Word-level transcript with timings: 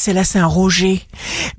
c'est 0.00 0.14
la 0.14 0.24
Saint-Roger. 0.24 1.06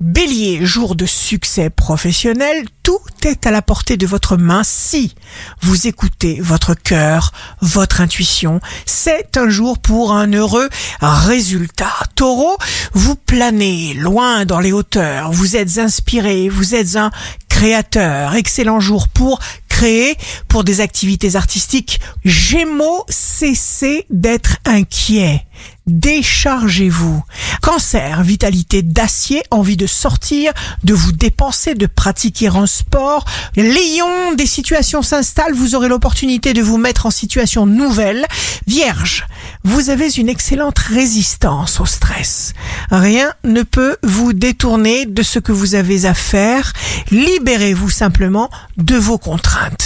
Bélier, 0.00 0.66
jour 0.66 0.96
de 0.96 1.06
succès 1.06 1.70
professionnel, 1.70 2.64
tout 2.82 2.98
est 3.24 3.46
à 3.46 3.52
la 3.52 3.62
portée 3.62 3.96
de 3.96 4.04
votre 4.04 4.36
main 4.36 4.62
si 4.64 5.14
vous 5.60 5.86
écoutez 5.86 6.40
votre 6.40 6.74
cœur, 6.74 7.30
votre 7.60 8.00
intuition. 8.00 8.60
C'est 8.84 9.36
un 9.36 9.48
jour 9.48 9.78
pour 9.78 10.12
un 10.12 10.32
heureux 10.32 10.68
résultat. 11.00 11.94
Taureau, 12.16 12.56
vous 12.92 13.14
planez 13.14 13.94
loin 13.94 14.44
dans 14.44 14.58
les 14.58 14.72
hauteurs, 14.72 15.30
vous 15.30 15.54
êtes 15.54 15.78
inspiré, 15.78 16.48
vous 16.48 16.74
êtes 16.74 16.96
un 16.96 17.12
créateur. 17.48 18.34
Excellent 18.34 18.80
jour 18.80 19.06
pour 19.06 19.38
créer, 19.68 20.16
pour 20.48 20.64
des 20.64 20.80
activités 20.80 21.36
artistiques. 21.36 22.00
Gémeaux, 22.24 23.04
cessez 23.08 24.04
d'être 24.10 24.56
inquiet. 24.64 25.46
Déchargez-vous. 25.86 27.22
Cancer, 27.60 28.22
vitalité 28.22 28.82
d'acier, 28.82 29.42
envie 29.50 29.76
de 29.76 29.86
sortir, 29.86 30.52
de 30.84 30.94
vous 30.94 31.12
dépenser, 31.12 31.74
de 31.74 31.86
pratiquer 31.86 32.48
un 32.48 32.66
sport. 32.66 33.24
Lion, 33.56 34.34
des 34.36 34.46
situations 34.46 35.02
s'installent, 35.02 35.54
vous 35.54 35.74
aurez 35.74 35.88
l'opportunité 35.88 36.52
de 36.52 36.62
vous 36.62 36.78
mettre 36.78 37.06
en 37.06 37.10
situation 37.10 37.66
nouvelle. 37.66 38.26
Vierge, 38.66 39.26
vous 39.64 39.90
avez 39.90 40.08
une 40.10 40.28
excellente 40.28 40.78
résistance 40.78 41.80
au 41.80 41.86
stress. 41.86 42.52
Rien 42.90 43.32
ne 43.42 43.62
peut 43.62 43.96
vous 44.04 44.32
détourner 44.32 45.06
de 45.06 45.22
ce 45.22 45.40
que 45.40 45.52
vous 45.52 45.74
avez 45.74 46.06
à 46.06 46.14
faire. 46.14 46.72
Libérez-vous 47.10 47.90
simplement 47.90 48.50
de 48.76 48.96
vos 48.96 49.18
contraintes. 49.18 49.81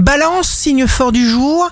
Balance, 0.00 0.48
signe 0.48 0.86
fort 0.86 1.12
du 1.12 1.28
jour, 1.28 1.68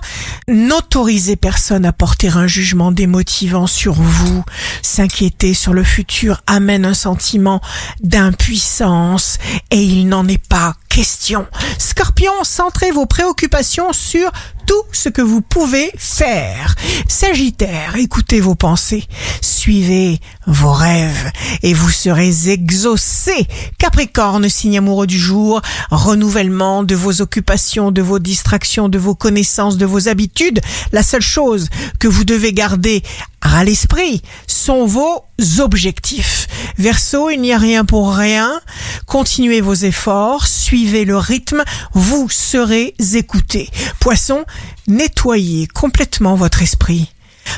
n'autorisez 0.47 1.35
personne 1.35 1.83
à 1.83 1.91
porter 1.91 2.29
un 2.29 2.45
jugement 2.45 2.91
démotivant 2.91 3.65
sur 3.65 3.93
vous. 3.93 4.43
S'inquiéter 4.83 5.55
sur 5.55 5.73
le 5.73 5.83
futur 5.83 6.41
amène 6.45 6.85
un 6.85 6.93
sentiment 6.93 7.59
d'impuissance 8.01 9.39
et 9.71 9.81
il 9.81 10.07
n'en 10.07 10.27
est 10.27 10.47
pas 10.47 10.75
question. 10.89 11.47
Scorpion, 11.79 12.31
centrez 12.43 12.91
vos 12.91 13.07
préoccupations 13.07 13.93
sur 13.93 14.31
tout 14.69 14.83
ce 14.91 15.09
que 15.09 15.23
vous 15.23 15.41
pouvez 15.41 15.91
faire. 15.97 16.75
Sagittaire, 17.07 17.95
écoutez 17.95 18.39
vos 18.39 18.53
pensées, 18.53 19.03
suivez 19.41 20.19
vos 20.45 20.71
rêves 20.71 21.31
et 21.63 21.73
vous 21.73 21.89
serez 21.89 22.51
exaucé. 22.51 23.47
Capricorne, 23.79 24.47
signe 24.47 24.77
amoureux 24.77 25.07
du 25.07 25.17
jour, 25.17 25.63
renouvellement 25.89 26.83
de 26.83 26.93
vos 26.93 27.19
occupations, 27.21 27.89
de 27.89 28.03
vos 28.03 28.19
distractions, 28.19 28.89
de 28.89 28.99
vos 28.99 29.15
connaissances, 29.15 29.77
de 29.77 29.87
vos 29.87 30.07
habitudes. 30.07 30.61
La 30.91 31.01
seule 31.01 31.23
chose 31.23 31.69
que 31.97 32.07
vous 32.07 32.23
devez 32.23 32.53
garder 32.53 33.01
à 33.41 33.63
l'esprit 33.63 34.21
sont 34.47 34.85
vos 34.85 35.25
objectifs. 35.59 36.47
Verseau, 36.77 37.29
il 37.29 37.41
n'y 37.41 37.53
a 37.53 37.57
rien 37.57 37.85
pour 37.85 38.13
rien. 38.13 38.59
Continuez 39.05 39.61
vos 39.61 39.73
efforts, 39.73 40.47
suivez 40.47 41.05
le 41.05 41.17
rythme, 41.17 41.63
vous 41.93 42.29
serez 42.29 42.95
écouté. 43.13 43.69
Poisson, 43.99 44.45
nettoyez 44.87 45.67
complètement 45.67 46.35
votre 46.35 46.61
esprit. 46.61 47.11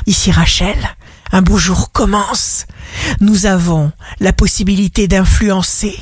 Ici 0.06 0.30
Rachel, 0.30 0.76
un 1.32 1.42
beau 1.42 1.56
jour 1.58 1.92
commence. 1.92 2.66
Nous 3.20 3.46
avons 3.46 3.92
la 4.20 4.32
possibilité 4.32 5.08
d'influencer 5.08 5.98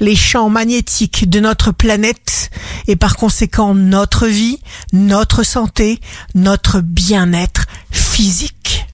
les 0.00 0.16
champs 0.16 0.50
magnétiques 0.50 1.30
de 1.30 1.40
notre 1.40 1.70
planète 1.70 2.50
et 2.88 2.96
par 2.96 3.16
conséquent 3.16 3.74
notre 3.74 4.26
vie, 4.26 4.58
notre 4.92 5.44
santé, 5.44 6.00
notre 6.34 6.80
bien-être 6.80 7.66
physique. 7.90 8.61